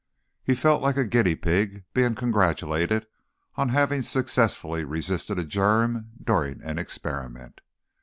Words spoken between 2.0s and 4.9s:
congratulated on having successfully